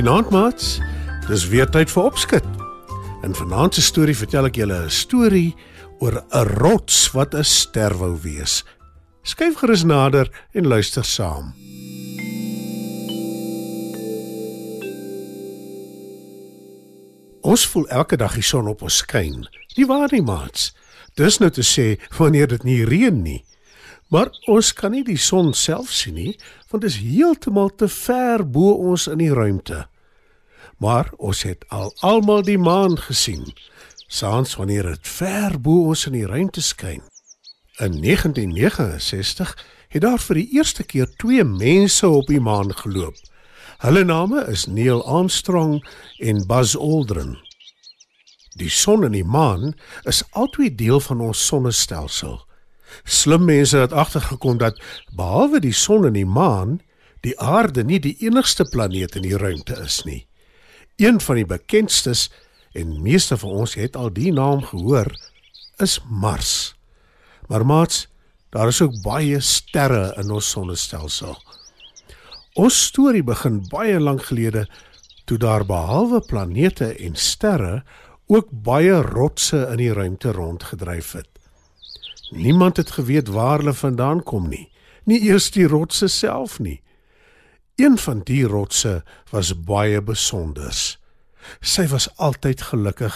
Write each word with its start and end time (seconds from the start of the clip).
Goeienaand 0.00 0.30
maats. 0.30 0.78
Dis 1.28 1.42
weer 1.52 1.66
tyd 1.68 1.90
vir 1.92 2.06
opskud. 2.08 2.44
In 3.20 3.34
vanaand 3.36 3.74
se 3.76 3.82
storie 3.84 4.14
vertel 4.16 4.46
ek 4.48 4.56
julle 4.56 4.78
'n 4.86 4.90
storie 4.90 5.52
oor 6.00 6.24
'n 6.24 6.46
rots 6.56 7.12
wat 7.12 7.34
'n 7.36 7.44
ster 7.44 7.92
wou 8.00 8.16
wees. 8.16 8.64
Skyf 9.22 9.60
gerus 9.60 9.84
nader 9.84 10.32
en 10.56 10.66
luister 10.66 11.04
saam. 11.04 11.52
Ons 17.42 17.66
voel 17.66 17.86
elke 17.88 18.16
dag 18.16 18.34
die 18.34 18.42
son 18.42 18.68
op 18.68 18.82
ons 18.82 18.96
skyn. 18.96 19.48
Nie 19.76 19.86
waar 19.86 20.08
nie, 20.12 20.22
maats? 20.22 20.72
Dis 21.14 21.38
nou 21.38 21.50
te 21.50 21.62
sê 21.62 22.00
wanneer 22.16 22.48
dit 22.48 22.62
nie 22.64 22.84
reën 22.84 23.22
nie. 23.22 23.44
Maar 24.08 24.30
ons 24.46 24.72
kan 24.72 24.90
nie 24.90 25.04
die 25.04 25.18
son 25.18 25.52
self 25.52 25.90
sien 25.90 26.14
nie, 26.14 26.38
want 26.70 26.82
dit 26.82 26.90
is 26.90 26.96
heeltemal 26.96 27.68
te 27.68 27.88
ver 27.88 28.50
bo 28.50 28.72
ons 28.72 29.06
in 29.06 29.18
die 29.18 29.34
ruimte. 29.34 29.89
Maar 30.80 31.10
ons 31.16 31.42
het 31.44 31.64
al 31.68 31.90
almal 32.00 32.40
die 32.42 32.58
maan 32.58 32.96
gesien, 32.98 33.52
saans 34.08 34.54
wanneer 34.56 34.86
dit 34.94 35.08
ver 35.08 35.58
bo 35.60 35.90
ons 35.92 36.06
in 36.08 36.16
die 36.16 36.26
ruimte 36.26 36.62
skyn. 36.64 37.02
In 37.84 38.00
1969 38.00 39.52
het 39.92 40.02
daar 40.02 40.22
vir 40.24 40.40
die 40.40 40.48
eerste 40.56 40.84
keer 40.84 41.10
twee 41.20 41.44
mense 41.44 42.08
op 42.08 42.30
die 42.32 42.40
maan 42.40 42.72
geloop. 42.76 43.16
Hulle 43.84 44.04
name 44.04 44.44
is 44.48 44.66
Neil 44.66 45.04
Armstrong 45.04 45.82
en 46.18 46.46
Buzz 46.46 46.76
Aldrin. 46.76 47.36
Die 48.56 48.70
son 48.70 49.04
en 49.04 49.12
die 49.12 49.24
maan 49.24 49.74
is 50.08 50.22
albei 50.32 50.72
deel 50.74 51.00
van 51.00 51.20
ons 51.20 51.44
sonnestelsel. 51.46 52.40
Slim 53.04 53.44
mense 53.44 53.76
het 53.78 53.92
agtergekom 53.92 54.58
dat 54.58 54.80
behalwe 55.16 55.60
die 55.60 55.76
son 55.76 56.08
en 56.08 56.16
die 56.16 56.26
maan, 56.26 56.80
die 57.20 57.36
aarde 57.40 57.84
nie 57.84 58.00
die 58.00 58.16
enigste 58.24 58.64
planeet 58.64 59.14
in 59.20 59.28
die 59.28 59.36
ruimte 59.36 59.76
is 59.84 60.02
nie. 60.08 60.24
Een 61.00 61.20
van 61.20 61.34
die 61.34 61.46
bekendstes 61.46 62.26
en 62.76 63.02
meeste 63.02 63.36
van 63.40 63.50
ons 63.50 63.74
het 63.74 63.96
al 63.96 64.10
die 64.12 64.32
naam 64.32 64.60
gehoor, 64.62 65.08
is 65.80 65.96
Mars. 66.08 66.74
Maar 67.48 67.64
maats, 67.66 68.08
daar 68.52 68.68
is 68.68 68.82
ook 68.82 68.98
baie 69.02 69.40
sterre 69.40 70.12
in 70.20 70.30
ons 70.30 70.50
sonnestelsel. 70.50 71.38
Ons 72.52 72.82
storie 72.90 73.22
begin 73.24 73.62
baie 73.72 73.96
lank 74.00 74.26
gelede 74.28 74.66
toe 75.24 75.38
daar 75.38 75.64
behalwe 75.64 76.20
planete 76.20 76.92
en 76.92 77.16
sterre 77.16 77.80
ook 78.26 78.52
baie 78.52 79.00
rotse 79.00 79.62
in 79.70 79.80
die 79.80 79.92
ruimte 79.92 80.32
rondgedryf 80.36 81.12
het. 81.12 81.28
Niemand 82.30 82.76
het 82.76 82.90
geweet 82.90 83.32
waar 83.32 83.58
hulle 83.58 83.74
vandaan 83.74 84.20
kom 84.22 84.48
nie, 84.52 84.68
nie 85.08 85.22
eers 85.30 85.48
die 85.50 85.66
rotse 85.66 86.12
self 86.12 86.58
nie. 86.58 86.82
Een 87.80 87.98
van 87.98 88.20
die 88.28 88.44
rotse 88.44 89.04
was 89.30 89.54
baie 89.64 90.02
besonders. 90.04 90.98
Sy 91.64 91.86
was 91.88 92.10
altyd 92.20 92.60
gelukkig 92.68 93.14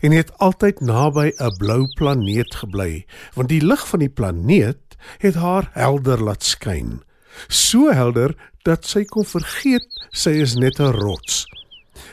en 0.00 0.14
het 0.16 0.30
altyd 0.40 0.80
naby 0.80 1.32
'n 1.36 1.56
blou 1.60 1.84
planeet 1.98 2.54
gebly, 2.54 3.04
want 3.34 3.48
die 3.48 3.60
lig 3.60 3.88
van 3.88 4.00
die 4.00 4.08
planeet 4.08 4.96
het 5.18 5.34
haar 5.34 5.68
helder 5.72 6.22
laat 6.22 6.42
skyn. 6.42 7.02
So 7.48 7.92
helder 7.92 8.32
dat 8.62 8.86
sy 8.86 9.04
kon 9.04 9.24
vergeet 9.24 10.08
sy 10.10 10.30
is 10.30 10.54
net 10.54 10.80
'n 10.80 10.96
rots. 10.96 11.44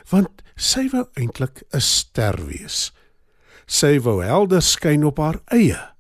Want 0.09 0.43
sy 0.55 0.89
wou 0.91 1.07
eintlik 1.13 1.63
'n 1.71 1.79
ster 1.81 2.45
wees. 2.45 2.91
Sy 3.65 3.99
wou 3.99 4.23
helder 4.23 4.61
skyn 4.61 5.03
op 5.03 5.17
haar 5.17 5.39
eie. 5.45 5.92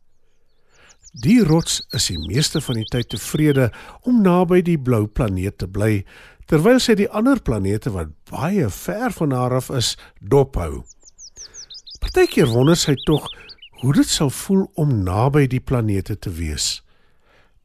Die 1.13 1.43
rots 1.45 1.83
is 1.93 2.07
die 2.09 2.17
meeste 2.17 2.57
van 2.65 2.79
die 2.79 2.87
tyd 2.89 3.11
tevrede 3.13 3.67
om 4.01 4.23
naby 4.25 4.63
die 4.65 4.79
blou 4.81 5.05
planeet 5.05 5.59
te 5.61 5.67
bly, 5.69 6.01
terwyl 6.49 6.79
sy 6.81 6.95
die 6.97 7.09
ander 7.13 7.37
planete 7.37 7.91
wat 7.93 8.09
baie 8.31 8.65
ver 8.73 9.13
van 9.13 9.35
haar 9.37 9.53
af 9.59 9.69
is, 9.69 9.93
dophou. 10.17 10.81
Partykeer 12.01 12.49
wonder 12.49 12.77
sy 12.79 12.95
tog 13.05 13.27
hoe 13.83 13.93
dit 13.93 14.09
sal 14.09 14.31
voel 14.33 14.65
om 14.73 15.03
naby 15.05 15.45
die 15.51 15.61
planete 15.61 16.17
te 16.17 16.33
wees. 16.33 16.81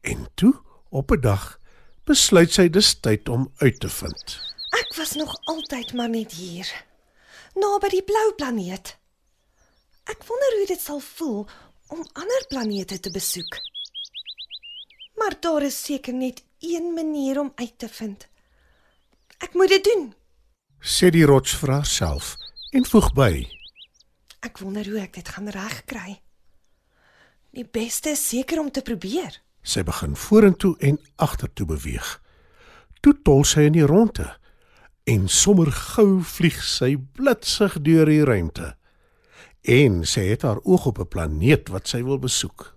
En 0.05 0.27
toe, 0.37 0.53
op 0.93 1.11
'n 1.11 1.21
dag, 1.21 1.57
besluit 2.05 2.53
sy 2.53 2.69
dis 2.69 2.99
tyd 2.99 3.29
om 3.29 3.49
uit 3.57 3.79
te 3.79 3.89
vind. 3.89 4.37
Ek 4.77 4.93
was 4.97 5.13
nog 5.17 5.33
altyd 5.45 5.93
maar 5.93 6.09
net 6.09 6.31
hier, 6.31 6.69
naby 7.55 7.89
die 7.89 8.03
blou 8.03 8.33
planeet. 8.37 8.97
Ek 10.05 10.21
wonder 10.25 10.57
hoe 10.57 10.67
dit 10.67 10.81
sal 10.81 10.99
voel 10.99 11.47
om 11.89 12.05
ander 12.13 12.45
planete 12.47 12.99
te 12.99 13.11
besoek. 13.11 13.59
Maar 15.17 15.35
daar 15.39 15.63
is 15.63 15.83
seker 15.83 16.13
net 16.13 16.43
een 16.59 16.93
manier 16.93 17.39
om 17.39 17.51
uit 17.55 17.73
te 17.77 17.89
vind. 17.89 18.27
Ek 19.37 19.53
moet 19.53 19.69
dit 19.69 19.83
doen. 19.83 20.09
Sê 20.79 21.09
die 21.11 21.25
rots 21.27 21.55
vir 21.59 21.73
haarself 21.79 22.35
en 22.71 22.85
voeg 22.85 23.11
by: 23.15 23.33
Ek 24.45 24.61
wonder 24.63 24.87
hoe 24.87 25.01
ek 25.01 25.17
dit 25.19 25.27
gaan 25.27 25.49
regkry. 25.51 26.19
Die 27.51 27.65
beste 27.65 28.13
is 28.15 28.27
seker 28.29 28.59
om 28.59 28.71
te 28.71 28.81
probeer. 28.85 29.41
Sy 29.63 29.83
begin 29.83 30.15
vorentoe 30.15 30.75
en 30.79 30.99
agtertoe 31.15 31.65
beweeg. 31.67 32.19
Toe 33.01 33.15
tol 33.23 33.43
sy 33.43 33.65
in 33.67 33.75
die 33.75 33.87
ronde 33.87 34.27
en 35.09 35.27
sommer 35.27 35.71
gou 35.73 36.21
vlieg 36.23 36.59
sy 36.63 36.93
blitsig 37.17 37.79
deur 37.81 38.05
die 38.05 38.23
ruimte 38.27 38.75
en 39.69 40.01
sy 40.07 40.23
het 40.31 40.41
haar 40.47 40.59
oog 40.63 40.85
op 40.89 40.99
'n 40.99 41.07
planeet 41.07 41.69
wat 41.69 41.87
sy 41.87 42.03
wil 42.03 42.19
besoek. 42.19 42.75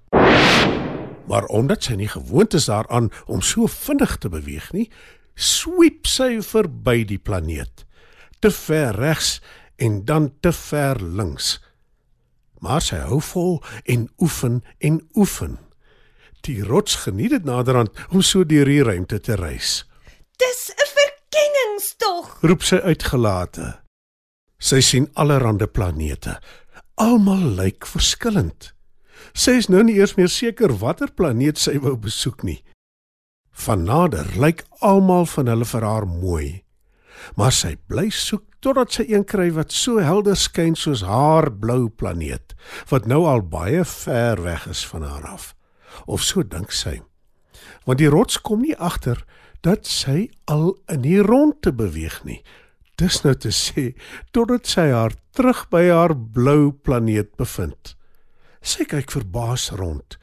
Maar 1.27 1.45
omdat 1.45 1.83
sy 1.83 1.95
nie 1.95 2.09
gewoond 2.09 2.55
is 2.55 2.65
daaraan 2.65 3.11
om 3.27 3.41
so 3.41 3.67
vinnig 3.67 4.17
te 4.17 4.29
beweeg 4.29 4.73
nie, 4.73 4.91
sweep 5.35 6.07
sy 6.07 6.43
verby 6.43 7.05
die 7.05 7.19
planeet, 7.19 7.87
te 8.41 8.51
ver 8.51 8.95
regs 8.95 9.41
en 9.77 10.05
dan 10.05 10.33
te 10.41 10.53
ver 10.53 11.03
links. 11.03 11.61
Maar 12.59 12.81
sy 12.81 12.97
hou 12.97 13.21
vol 13.21 13.63
en 13.85 14.11
oefen 14.19 14.63
en 14.79 15.09
oefen. 15.15 15.59
Die 16.41 16.63
rots 16.65 16.95
geniet 16.95 17.31
dit 17.31 17.45
naderhand 17.45 17.91
om 18.11 18.23
so 18.23 18.45
deur 18.45 18.65
die 18.65 18.83
ruimte 18.83 19.21
te 19.21 19.35
reis. 19.35 19.87
Dis 20.37 20.73
'n 20.75 20.89
verkenningstog, 20.95 22.39
roep 22.43 22.63
sy 22.63 22.77
uitgelate. 22.77 23.81
Sy 24.59 24.81
sien 24.81 25.09
allerlei 25.15 25.67
planete, 25.67 26.41
almal 27.01 27.45
lyk 27.57 27.87
verskillend. 27.89 28.73
Sy 29.33 29.57
is 29.63 29.69
nou 29.73 29.83
nie 29.87 29.97
eers 30.01 30.17
meer 30.19 30.31
seker 30.33 30.75
watter 30.83 31.13
planeet 31.15 31.61
sy 31.61 31.79
wou 31.81 31.95
besoek 31.97 32.43
nie. 32.45 32.61
Van 33.65 33.85
nader 33.85 34.29
lyk 34.41 34.65
almal 34.81 35.27
van 35.29 35.51
hulle 35.53 35.69
vir 35.69 35.87
haar 35.87 36.09
mooi. 36.09 36.63
Maar 37.37 37.55
sy 37.55 37.77
bly 37.89 38.09
soek 38.11 38.45
totdat 38.63 38.95
sy 38.95 39.07
een 39.11 39.25
kry 39.29 39.51
wat 39.55 39.75
so 39.75 40.03
helder 40.03 40.39
skyn 40.39 40.75
soos 40.79 41.03
haar 41.07 41.51
blou 41.51 41.89
planeet, 41.89 42.55
wat 42.91 43.07
nou 43.11 43.25
al 43.27 43.43
baie 43.43 43.85
ver 43.87 44.43
weg 44.43 44.67
is 44.71 44.85
van 44.87 45.07
haar 45.07 45.27
af. 45.35 45.53
Of 46.07 46.23
so 46.23 46.43
dink 46.43 46.73
sy. 46.73 47.01
Want 47.87 47.99
die 47.99 48.11
rots 48.11 48.39
kom 48.41 48.63
nie 48.63 48.77
agter 48.79 49.25
dat 49.63 49.87
sy 49.87 50.31
al 50.51 50.73
in 50.91 51.03
die 51.05 51.21
rondte 51.23 51.73
beweeg 51.75 52.23
nie. 52.27 52.41
Dis 53.03 53.19
nou 53.25 53.33
te 53.35 53.51
sê 53.51 53.93
totdat 54.31 54.69
sy 54.71 54.85
haar 54.93 55.15
terug 55.35 55.65
by 55.73 55.89
haar 55.89 56.13
blou 56.15 56.71
planeet 56.87 57.33
bevind. 57.41 57.97
Sy 58.63 58.87
kyk 58.87 59.11
verbaas 59.11 59.73
rond. 59.81 60.19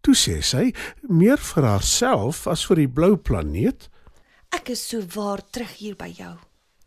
Toe 0.00 0.14
sê 0.16 0.38
sy 0.40 0.70
meer 1.04 1.42
vir 1.50 1.66
haarself 1.68 2.46
as 2.48 2.64
vir 2.70 2.80
die 2.80 2.88
blou 2.96 3.18
planeet. 3.20 3.90
Ek 4.56 4.72
is 4.72 4.86
so 4.88 5.04
waar 5.16 5.42
terug 5.52 5.76
hier 5.82 5.98
by 6.00 6.08
jou. 6.16 6.32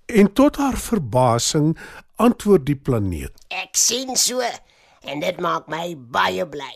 En 0.09 0.31
tot 0.33 0.57
haar 0.57 0.79
verbasing 0.79 1.75
antwoord 2.23 2.65
die 2.65 2.79
planeet. 2.79 3.35
Ek 3.53 3.77
sien 3.77 4.15
so 4.17 4.41
en 4.41 5.21
dit 5.21 5.41
maak 5.43 5.69
my 5.69 5.91
baie 5.93 6.47
bly. 6.49 6.73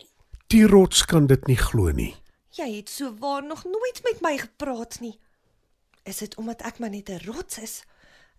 Die 0.54 0.68
rots 0.70 1.02
kan 1.08 1.26
dit 1.26 1.50
nie 1.50 1.58
glo 1.58 1.90
nie. 1.90 2.12
Jy 2.54 2.68
het 2.76 2.92
so 2.92 3.10
waar 3.18 3.42
nog 3.42 3.64
nooit 3.66 4.04
met 4.06 4.22
my 4.22 4.36
gepraat 4.38 5.00
nie. 5.00 5.16
Is 6.06 6.22
dit 6.22 6.36
omdat 6.38 6.62
ek 6.62 6.78
maar 6.78 6.94
net 6.94 7.10
'n 7.10 7.26
rots 7.26 7.58
is? 7.58 7.82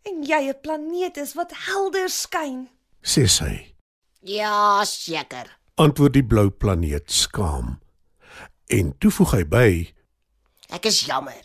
En 0.03 0.23
jy 0.23 0.49
'n 0.49 0.61
planeet 0.61 1.17
is 1.17 1.33
wat 1.33 1.51
helder 1.67 2.09
skyn, 2.09 2.69
sê 3.01 3.27
sy. 3.27 3.75
Ja, 4.21 4.83
seker. 4.83 5.59
Antwoord 5.75 6.13
die 6.13 6.25
blou 6.25 6.49
planeet 6.49 7.11
skaam. 7.11 7.79
En 8.67 8.97
toe 8.97 9.11
voeg 9.11 9.31
hy 9.31 9.43
by: 9.43 9.93
Ek 10.69 10.85
is 10.85 11.05
jammer. 11.05 11.41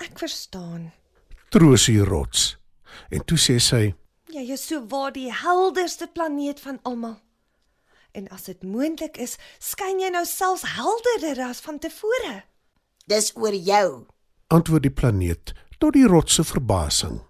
Ek 0.00 0.18
verstaan. 0.18 0.92
Troos 1.50 1.86
die 1.86 2.04
rots. 2.04 2.56
En 3.10 3.24
toe 3.24 3.38
sê 3.38 3.58
sy: 3.58 3.94
Jy 4.28 4.52
is 4.52 4.66
so 4.66 4.86
waar 4.86 5.12
die 5.12 5.32
helderste 5.32 6.06
planeet 6.06 6.60
van 6.60 6.78
almal. 6.82 7.20
En 8.12 8.28
as 8.28 8.44
dit 8.44 8.62
moontlik 8.62 9.16
is, 9.16 9.36
skyn 9.58 10.00
jy 10.00 10.10
nou 10.10 10.24
selfs 10.26 10.62
helderder 10.76 11.42
as 11.48 11.60
van 11.60 11.78
tevore. 11.78 12.42
Dis 13.06 13.32
oor 13.36 13.54
jou. 13.54 14.06
antwoord 14.48 14.82
die 14.82 14.90
planeet 14.90 15.52
tot 15.78 15.92
die 15.92 16.06
rots 16.06 16.34
se 16.34 16.44
verbasing. 16.44 17.20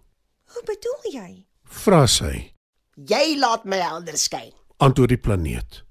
Hoe 0.53 0.63
bedoel 0.65 1.13
jy? 1.13 1.47
Vra 1.65 2.07
sy: 2.07 2.55
Jy 2.97 3.37
laat 3.39 3.65
my 3.65 3.77
helder 3.77 4.17
skyn. 4.19 4.53
antwoord 4.79 5.09
die 5.09 5.19
planeet. 5.19 5.83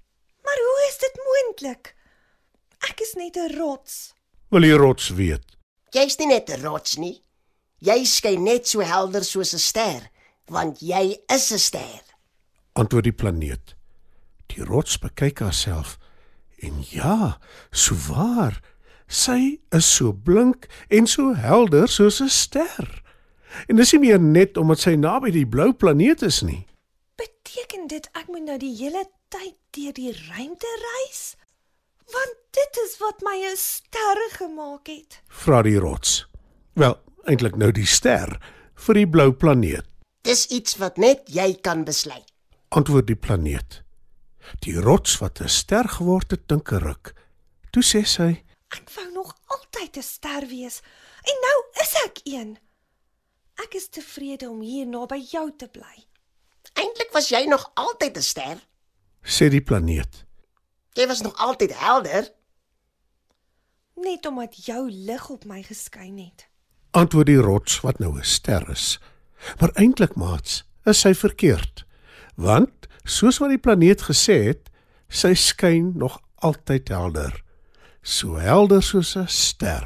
Maar 0.44 0.60
hoe 0.64 0.82
is 0.90 0.98
dit 0.98 1.18
moontlik? 1.28 1.96
Ek 2.90 3.02
is 3.02 3.14
net 3.16 3.36
'n 3.38 3.58
rots. 3.60 4.14
Wil 4.50 4.62
die 4.62 4.74
rots 4.78 5.10
weet? 5.10 5.58
Jy's 5.92 6.18
nie 6.20 6.28
net 6.28 6.50
'n 6.50 6.62
rots 6.64 6.98
nie. 6.98 7.22
Jy 7.80 8.06
skyn 8.06 8.44
net 8.44 8.68
so 8.68 8.80
helder 8.80 9.24
soos 9.24 9.54
'n 9.54 9.60
ster, 9.60 10.10
want 10.50 10.80
jy 10.82 11.18
is 11.30 11.52
'n 11.52 11.58
ster. 11.60 12.02
antwoord 12.74 13.04
die 13.04 13.12
planeet. 13.14 13.76
Die 14.48 14.64
rots 14.64 14.98
bekyk 15.00 15.40
haarself 15.40 15.98
en 16.62 16.84
ja, 16.90 17.40
so 17.72 17.96
waar. 17.96 18.62
Sy 19.08 19.60
is 19.72 19.88
so 19.88 20.12
blink 20.12 20.68
en 20.92 21.08
so 21.08 21.34
helder 21.34 21.88
soos 21.88 22.20
'n 22.22 22.30
ster. 22.30 23.04
En 23.68 23.76
dis 23.76 23.92
nie 23.92 24.00
meer 24.00 24.20
net 24.20 24.58
omdat 24.58 24.80
sy 24.80 24.96
naby 24.96 25.32
die 25.32 25.48
blou 25.48 25.74
planeet 25.74 26.22
is 26.22 26.42
nie. 26.42 26.68
Beteken 27.16 27.88
dit 27.88 28.10
ek 28.14 28.28
moet 28.28 28.44
nou 28.44 28.58
die 28.58 28.76
hele 28.76 29.06
tyd 29.30 29.56
deur 29.72 29.94
die 29.94 30.12
ruimte 30.12 30.68
reis? 30.84 31.36
Want 32.12 32.36
dit 32.52 32.80
is 32.86 32.98
wat 33.00 33.24
my 33.24 33.38
'n 33.48 33.56
ster 33.56 34.20
gemaak 34.38 34.88
het. 34.88 35.22
Vra 35.28 35.62
die 35.62 35.80
rots. 35.80 36.28
Wel, 36.74 37.00
eintlik 37.26 37.56
nou 37.56 37.72
die 37.72 37.86
ster 37.86 38.40
vir 38.76 38.94
die 38.94 39.08
blou 39.08 39.32
planeet. 39.32 39.86
Dis 40.22 40.48
iets 40.48 40.78
wat 40.78 40.98
net 40.98 41.22
jy 41.26 41.56
kan 41.62 41.84
besluit. 41.84 42.32
Antwoord 42.70 43.08
die 43.08 43.16
planeet. 43.16 43.84
Die 44.60 44.76
rots 44.80 45.18
wat 45.18 45.40
'n 45.42 45.48
ster 45.50 45.88
geword 45.90 46.32
het, 46.32 46.48
dink 46.48 46.72
'n 46.72 46.80
ruk. 46.80 47.14
Toe 47.72 47.84
sê 47.84 48.06
sy: 48.06 48.44
Ek 48.76 48.90
wou 48.96 49.12
nog 49.12 49.36
altyd 49.46 49.98
'n 49.98 50.04
ster 50.04 50.48
wees 50.48 50.82
en 51.24 51.38
nou 51.48 51.58
is 51.84 51.94
ek 52.06 52.20
een. 52.24 52.58
Ek 53.56 53.74
is 53.74 53.90
tevrede 53.90 54.50
om 54.50 54.62
hier 54.62 54.88
naby 54.88 55.18
jou 55.32 55.52
te 55.58 55.68
bly. 55.68 56.06
Eintlik 56.74 57.12
was 57.12 57.30
jy 57.30 57.46
nog 57.46 57.72
altyd 57.74 58.18
'n 58.18 58.22
ster. 58.22 58.58
sê 59.24 59.50
die 59.50 59.62
planeet. 59.62 60.26
Jy 60.94 61.08
was 61.08 61.22
nog 61.22 61.36
altyd 61.36 61.74
helder. 61.78 62.34
Net 63.96 64.26
omdat 64.26 64.66
jou 64.66 64.92
lig 64.92 65.30
op 65.30 65.46
my 65.46 65.64
geskyn 65.64 66.18
het. 66.18 66.48
Antwoord 66.92 67.26
die 67.26 67.42
rots 67.42 67.82
wat 67.82 68.00
nou 68.00 68.18
'n 68.18 68.24
ster 68.24 68.70
is. 68.70 69.00
Maar 69.60 69.72
eintlik 69.76 70.16
maats, 70.16 70.64
is 70.86 71.00
sy 71.00 71.14
verkeerd. 71.14 71.86
Want 72.36 72.88
soos 73.04 73.38
wat 73.38 73.50
die 73.50 73.62
planeet 73.62 74.02
gesê 74.02 74.44
het, 74.52 74.70
sy 75.10 75.34
skyn 75.34 75.94
nog 75.98 76.20
altyd 76.36 76.88
helder. 76.88 77.44
So 78.10 78.38
helder 78.40 78.82
soos 78.82 79.18
'n 79.20 79.28
ster. 79.28 79.86